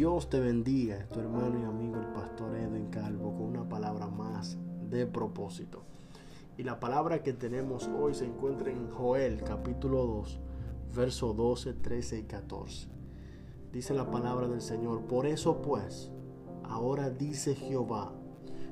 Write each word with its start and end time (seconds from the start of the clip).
Dios 0.00 0.30
te 0.30 0.40
bendiga, 0.40 1.06
tu 1.12 1.20
hermano 1.20 1.60
y 1.60 1.62
amigo 1.62 1.96
el 1.96 2.06
pastor 2.14 2.56
Edwin 2.56 2.86
Calvo, 2.86 3.34
con 3.34 3.48
una 3.48 3.68
palabra 3.68 4.06
más 4.06 4.56
de 4.88 5.06
propósito. 5.06 5.82
Y 6.56 6.62
la 6.62 6.80
palabra 6.80 7.22
que 7.22 7.34
tenemos 7.34 7.86
hoy 8.00 8.14
se 8.14 8.24
encuentra 8.24 8.70
en 8.70 8.88
Joel 8.88 9.42
capítulo 9.42 10.06
2, 10.06 10.40
versos 10.96 11.36
12, 11.36 11.74
13 11.74 12.18
y 12.18 12.22
14. 12.22 12.88
Dice 13.74 13.92
la 13.92 14.10
palabra 14.10 14.48
del 14.48 14.62
Señor, 14.62 15.02
por 15.02 15.26
eso 15.26 15.60
pues, 15.60 16.10
ahora 16.62 17.10
dice 17.10 17.54
Jehová, 17.54 18.10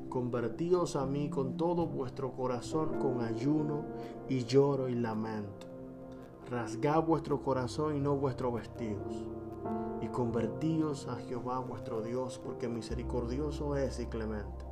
convertíos 0.08 0.96
a 0.96 1.04
mí 1.04 1.28
con 1.28 1.58
todo 1.58 1.88
vuestro 1.88 2.32
corazón 2.32 2.98
con 3.00 3.20
ayuno 3.20 3.84
y 4.30 4.44
lloro 4.44 4.88
y 4.88 4.94
lamento. 4.94 5.66
Rasgad 6.48 7.04
vuestro 7.04 7.42
corazón 7.42 7.96
y 7.96 8.00
no 8.00 8.16
vuestros 8.16 8.54
vestidos 8.54 9.26
y 10.00 10.08
convertíos 10.08 11.08
a 11.08 11.16
Jehová 11.16 11.58
vuestro 11.60 12.02
Dios, 12.02 12.40
porque 12.42 12.68
misericordioso 12.68 13.76
es 13.76 14.00
y 14.00 14.06
clemente, 14.06 14.64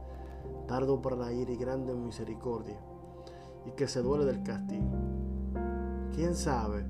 tardo 0.66 1.02
para 1.02 1.16
la 1.16 1.32
y 1.32 1.44
grande 1.56 1.92
en 1.92 2.04
misericordia, 2.04 2.80
y 3.66 3.72
que 3.72 3.88
se 3.88 4.02
duele 4.02 4.24
del 4.24 4.42
castigo. 4.42 4.90
¿Quién 6.14 6.34
sabe 6.34 6.86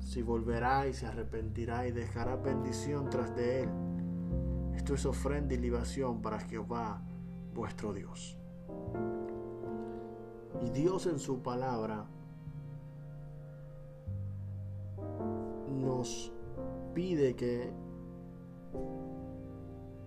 si 0.00 0.22
volverá 0.22 0.86
y 0.86 0.94
se 0.94 1.06
arrepentirá 1.06 1.86
y 1.86 1.92
dejará 1.92 2.36
bendición 2.36 3.10
tras 3.10 3.34
de 3.36 3.62
él? 3.62 3.70
Esto 4.74 4.94
es 4.94 5.06
ofrenda 5.06 5.54
y 5.54 5.58
libación 5.58 6.22
para 6.22 6.40
Jehová 6.40 7.02
vuestro 7.54 7.92
Dios. 7.92 8.38
Y 10.62 10.70
Dios 10.70 11.06
en 11.06 11.18
su 11.18 11.42
palabra 11.42 12.06
nos 15.68 16.32
pide 16.96 17.36
que 17.36 17.70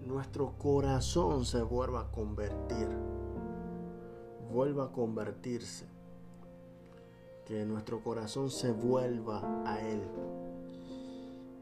nuestro 0.08 0.58
corazón 0.58 1.46
se 1.46 1.62
vuelva 1.62 2.02
a 2.02 2.12
convertir, 2.12 2.88
vuelva 4.52 4.86
a 4.86 4.92
convertirse, 4.92 5.86
que 7.46 7.64
nuestro 7.64 8.02
corazón 8.02 8.50
se 8.50 8.72
vuelva 8.72 9.62
a 9.68 9.80
Él. 9.88 10.02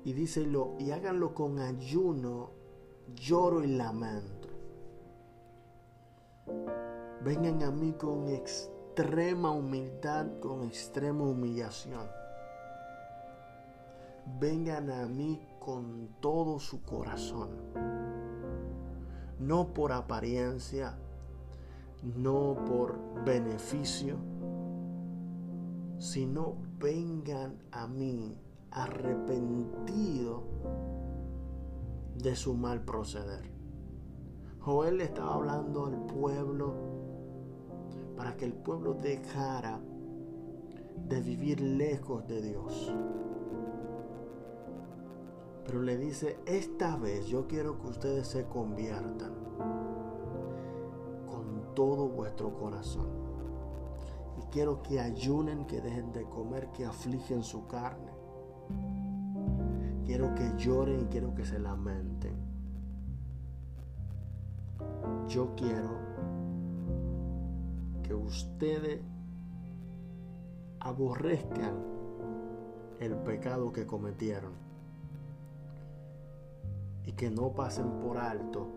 Y 0.05 0.13
díselo, 0.13 0.75
y 0.79 0.91
háganlo 0.91 1.33
con 1.33 1.59
ayuno, 1.59 2.51
lloro 3.13 3.65
y 3.65 3.67
lamento. 3.67 4.47
Vengan 7.25 7.63
a 7.63 7.71
mí 7.71 7.91
con 7.99 8.29
extrema 8.29 9.51
humildad, 9.51 10.39
con 10.39 10.63
extrema 10.63 11.25
humillación 11.25 12.07
vengan 14.39 14.89
a 14.89 15.05
mí 15.07 15.41
con 15.59 16.09
todo 16.19 16.59
su 16.59 16.83
corazón. 16.83 17.49
No 19.39 19.73
por 19.73 19.91
apariencia, 19.91 20.97
no 22.03 22.55
por 22.65 23.23
beneficio, 23.23 24.17
sino 25.97 26.55
vengan 26.79 27.57
a 27.71 27.87
mí 27.87 28.37
arrepentido 28.71 30.43
de 32.15 32.35
su 32.35 32.53
mal 32.53 32.81
proceder. 32.83 33.51
Joel 34.59 34.97
le 34.97 35.05
estaba 35.05 35.35
hablando 35.35 35.85
al 35.85 36.05
pueblo 36.05 36.73
para 38.15 38.35
que 38.35 38.45
el 38.45 38.53
pueblo 38.53 38.93
dejara 38.95 39.79
de 41.07 41.21
vivir 41.21 41.61
lejos 41.61 42.27
de 42.27 42.41
Dios. 42.41 42.93
Pero 45.67 45.81
le 45.81 45.97
dice, 45.97 46.39
esta 46.45 46.95
vez 46.95 47.27
yo 47.27 47.45
quiero 47.45 47.77
que 47.77 47.87
ustedes 47.87 48.25
se 48.29 48.45
conviertan 48.45 49.33
con 51.29 51.75
todo 51.75 52.07
vuestro 52.07 52.53
corazón. 52.53 53.09
Y 54.41 54.45
quiero 54.49 54.81
que 54.81 55.01
ayunen, 55.01 55.65
que 55.65 55.81
dejen 55.81 56.13
de 56.13 56.23
comer, 56.23 56.69
que 56.71 56.85
afligen 56.85 57.43
su 57.43 57.67
carne. 57.67 58.13
Quiero 60.05 60.33
que 60.35 60.53
lloren 60.55 61.01
y 61.01 61.05
quiero 61.07 61.35
que 61.35 61.43
se 61.43 61.59
lamenten. 61.59 62.37
Yo 65.27 65.53
quiero 65.57 65.89
que 68.03 68.13
ustedes 68.13 69.01
aborrezcan 70.79 71.75
el 73.01 73.15
pecado 73.17 73.73
que 73.73 73.85
cometieron 73.85 74.67
y 77.07 77.13
que 77.13 77.31
no 77.31 77.53
pasen 77.53 77.89
por 78.01 78.17
alto 78.17 78.67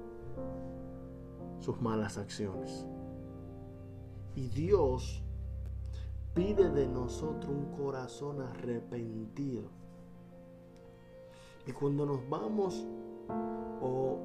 sus 1.59 1.81
malas 1.83 2.17
acciones. 2.17 2.87
Y 4.37 4.47
Dios 4.47 5.23
pide 6.33 6.71
de 6.71 6.87
nosotros 6.87 7.51
un 7.51 7.73
corazón 7.77 8.41
arrepentido. 8.41 9.69
Y 11.67 11.73
cuando 11.73 12.07
nos 12.07 12.27
vamos 12.31 12.87
o 13.83 14.19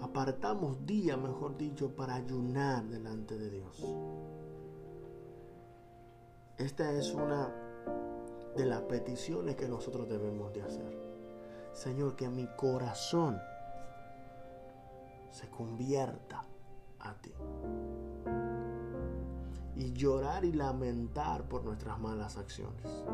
apartamos 0.00 0.84
día, 0.84 1.16
mejor 1.16 1.56
dicho, 1.56 1.96
para 1.96 2.16
ayunar 2.16 2.84
delante 2.84 3.38
de 3.38 3.48
Dios. 3.48 3.96
Esta 6.58 6.92
es 6.92 7.14
una 7.14 7.48
de 8.54 8.66
las 8.66 8.82
peticiones 8.82 9.56
que 9.56 9.66
nosotros 9.66 10.06
debemos 10.06 10.52
de 10.52 10.62
hacer. 10.62 11.11
Señor, 11.72 12.16
que 12.16 12.28
mi 12.28 12.46
corazón 12.56 13.38
se 15.30 15.48
convierta 15.48 16.44
a 17.00 17.14
ti. 17.14 17.32
Y 19.74 19.92
llorar 19.92 20.44
y 20.44 20.52
lamentar 20.52 21.48
por 21.48 21.64
nuestras 21.64 21.98
malas 21.98 22.36
acciones. 22.36 23.04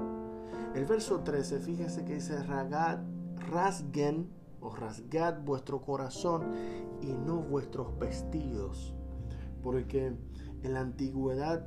El 0.74 0.84
verso 0.84 1.20
13, 1.20 1.60
fíjese 1.60 2.04
que 2.04 2.14
dice, 2.14 2.42
rasguen 2.42 4.28
o 4.60 4.74
rasgad 4.74 5.40
vuestro 5.40 5.80
corazón 5.80 6.52
y 7.00 7.12
no 7.12 7.36
vuestros 7.36 7.96
vestidos. 7.98 8.94
Porque 9.62 10.16
en 10.62 10.72
la 10.72 10.80
antigüedad 10.80 11.66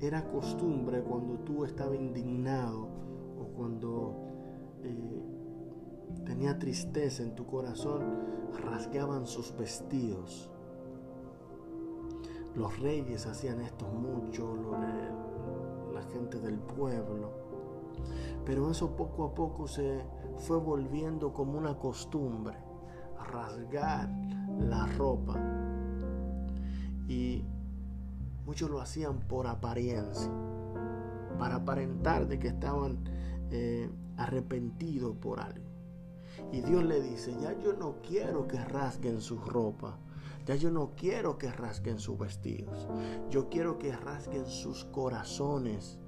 era 0.00 0.28
costumbre 0.30 1.02
cuando 1.02 1.38
tú 1.40 1.64
estabas 1.64 1.96
indignado 1.96 2.88
o 3.38 3.48
cuando 3.56 4.14
eh, 4.82 5.43
tenía 6.24 6.58
tristeza 6.58 7.22
en 7.22 7.34
tu 7.34 7.46
corazón, 7.46 8.02
rasgaban 8.62 9.26
sus 9.26 9.56
vestidos. 9.56 10.50
Los 12.54 12.78
reyes 12.78 13.26
hacían 13.26 13.60
esto 13.60 13.86
mucho, 13.86 14.56
la 15.92 16.02
gente 16.12 16.38
del 16.38 16.58
pueblo. 16.58 17.32
Pero 18.44 18.70
eso 18.70 18.94
poco 18.96 19.24
a 19.24 19.34
poco 19.34 19.66
se 19.66 20.04
fue 20.38 20.58
volviendo 20.58 21.32
como 21.32 21.58
una 21.58 21.78
costumbre, 21.78 22.56
rasgar 23.32 24.08
la 24.58 24.86
ropa. 24.86 25.40
Y 27.08 27.44
muchos 28.44 28.70
lo 28.70 28.80
hacían 28.80 29.20
por 29.20 29.46
apariencia, 29.46 30.30
para 31.38 31.56
aparentar 31.56 32.28
de 32.28 32.38
que 32.38 32.48
estaban 32.48 32.98
eh, 33.50 33.90
arrepentidos 34.16 35.16
por 35.16 35.40
algo. 35.40 35.73
Y 36.52 36.60
Dios 36.60 36.84
le 36.84 37.00
dice, 37.00 37.34
ya 37.40 37.58
yo 37.60 37.72
no 37.72 37.96
quiero 38.06 38.46
que 38.46 38.58
rasguen 38.64 39.20
su 39.20 39.38
ropa. 39.38 39.98
Ya 40.46 40.54
yo 40.56 40.70
no 40.70 40.92
quiero 40.94 41.38
que 41.38 41.50
rasguen 41.50 41.98
sus 41.98 42.18
vestidos. 42.18 42.86
Yo 43.30 43.48
quiero 43.48 43.78
que 43.78 43.96
rasguen 43.96 44.46
sus 44.46 44.84
corazones. 44.84 45.98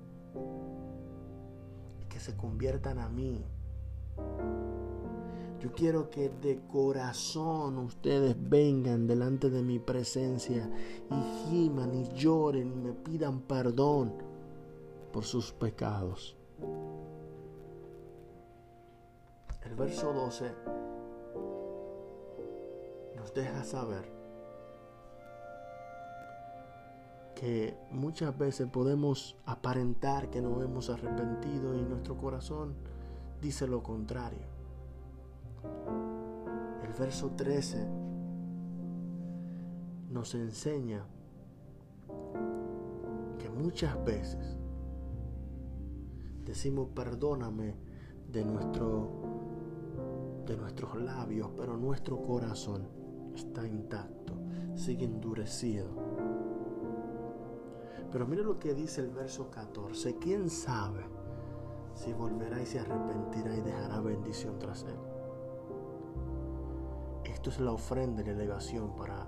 Y 2.00 2.04
que 2.06 2.20
se 2.20 2.36
conviertan 2.36 2.98
a 2.98 3.08
mí. 3.08 3.44
Yo 5.60 5.72
quiero 5.72 6.10
que 6.10 6.28
de 6.28 6.60
corazón 6.68 7.78
ustedes 7.78 8.36
vengan 8.38 9.06
delante 9.06 9.48
de 9.48 9.62
mi 9.62 9.78
presencia 9.78 10.70
y 11.10 11.48
giman 11.48 11.94
y 11.94 12.04
lloren 12.14 12.72
y 12.72 12.76
me 12.76 12.92
pidan 12.92 13.40
perdón 13.40 14.12
por 15.12 15.24
sus 15.24 15.52
pecados. 15.52 16.36
Verso 19.76 20.12
12 20.12 20.54
nos 23.16 23.34
deja 23.34 23.62
saber 23.62 24.10
que 27.34 27.76
muchas 27.90 28.36
veces 28.38 28.66
podemos 28.68 29.36
aparentar 29.44 30.30
que 30.30 30.40
nos 30.40 30.64
hemos 30.64 30.88
arrepentido 30.88 31.74
y 31.74 31.82
nuestro 31.82 32.16
corazón 32.16 32.74
dice 33.42 33.66
lo 33.66 33.82
contrario. 33.82 34.46
El 36.82 36.92
verso 36.94 37.32
13 37.36 37.86
nos 40.10 40.34
enseña 40.34 41.04
que 43.38 43.50
muchas 43.50 44.02
veces 44.04 44.56
decimos 46.46 46.88
perdóname 46.94 47.74
de 48.32 48.44
nuestro 48.44 49.25
de 50.46 50.56
nuestros 50.56 50.94
labios, 50.96 51.50
pero 51.56 51.76
nuestro 51.76 52.22
corazón 52.22 52.88
está 53.34 53.66
intacto, 53.66 54.34
sigue 54.74 55.04
endurecido. 55.04 55.88
Pero 58.12 58.26
mire 58.26 58.42
lo 58.42 58.58
que 58.58 58.72
dice 58.72 59.00
el 59.00 59.10
verso 59.10 59.50
14. 59.50 60.16
¿Quién 60.18 60.48
sabe 60.48 61.04
si 61.94 62.12
volverá 62.12 62.62
y 62.62 62.66
se 62.66 62.78
arrepentirá 62.78 63.56
y 63.56 63.60
dejará 63.60 64.00
bendición 64.00 64.58
tras 64.58 64.84
él? 64.84 64.96
Esto 67.24 67.50
es 67.50 67.60
la 67.60 67.72
ofrenda 67.72 68.22
y 68.22 68.26
la 68.26 68.32
elevación 68.32 68.94
para 68.94 69.26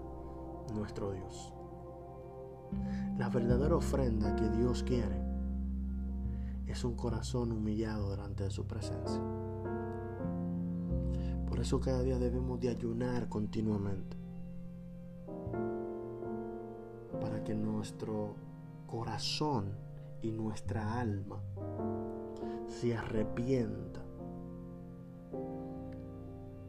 nuestro 0.73 1.12
Dios. 1.12 1.53
La 3.19 3.29
verdadera 3.29 3.76
ofrenda 3.76 4.37
que 4.37 4.49
Dios 4.50 4.85
quiere 4.85 5.20
es 6.67 6.85
un 6.85 6.94
corazón 6.94 7.50
humillado 7.50 8.11
delante 8.11 8.44
de 8.44 8.50
su 8.50 8.67
presencia. 8.67 9.47
Por 11.48 11.60
eso 11.60 11.80
cada 11.80 12.02
día 12.02 12.18
debemos 12.18 12.60
de 12.60 12.68
ayunar 12.68 13.28
continuamente. 13.28 14.16
Para 17.20 17.42
que 17.42 17.54
nuestro 17.54 18.34
corazón 18.86 19.72
y 20.22 20.30
nuestra 20.30 21.00
alma 21.00 21.40
se 22.68 22.94
arrepienta 22.94 24.00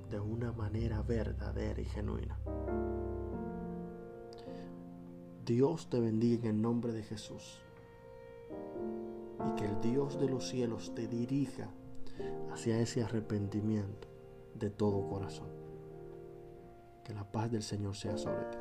de 0.09 0.19
una 0.19 0.51
manera 0.53 1.01
verdadera 1.01 1.81
y 1.81 1.85
genuina. 1.85 2.39
Dios 5.45 5.89
te 5.89 5.99
bendiga 5.99 6.49
en 6.49 6.55
el 6.55 6.61
nombre 6.61 6.93
de 6.93 7.03
Jesús 7.03 7.59
y 9.47 9.55
que 9.55 9.65
el 9.65 9.81
Dios 9.81 10.19
de 10.19 10.29
los 10.29 10.47
cielos 10.47 10.93
te 10.95 11.07
dirija 11.07 11.69
hacia 12.51 12.79
ese 12.79 13.03
arrepentimiento 13.03 14.08
de 14.59 14.69
todo 14.69 15.07
corazón. 15.07 15.50
Que 17.03 17.13
la 17.13 17.23
paz 17.23 17.51
del 17.51 17.63
Señor 17.63 17.95
sea 17.95 18.17
sobre 18.17 18.44
ti. 18.45 18.57